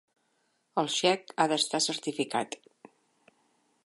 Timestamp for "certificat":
1.89-2.59